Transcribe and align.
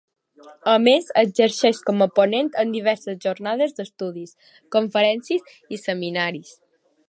A 0.69 0.73
més, 0.85 1.09
exerceix 1.21 1.81
com 1.89 2.01
a 2.07 2.07
ponent 2.15 2.49
en 2.63 2.73
diverses 2.77 3.21
jornades 3.27 3.77
d'estudis, 3.81 4.35
conferències 4.77 5.49
i 5.77 5.83
seminaris. 5.87 6.61